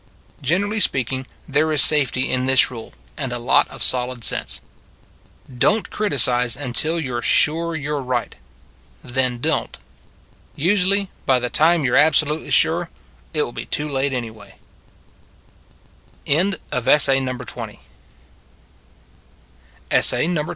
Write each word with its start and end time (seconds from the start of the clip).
Generally 0.41 0.79
speaking, 0.79 1.27
there 1.47 1.71
is 1.71 1.79
safety 1.79 2.31
in 2.31 2.47
this 2.47 2.71
rule, 2.71 2.91
and 3.19 3.31
a 3.31 3.37
lot 3.37 3.67
of 3.67 3.83
solid 3.83 4.23
sense: 4.23 4.59
Don 5.55 5.83
t 5.83 5.91
criticize 5.91 6.57
until 6.57 6.99
you 6.99 7.15
re 7.15 7.21
sure 7.21 7.75
you 7.75 7.95
re 7.97 8.03
right. 8.03 8.35
Then 9.03 9.39
don 9.39 9.67
t. 9.67 9.79
Usually 10.55 11.11
by 11.27 11.37
the 11.37 11.51
time 11.51 11.85
you 11.85 11.93
re 11.93 11.99
absolutely 12.01 12.49
sure, 12.49 12.89
it 13.35 13.43
will 13.43 13.51
be 13.53 13.67
too 13.67 13.87
late, 13.87 14.11
anyway. 14.11 14.55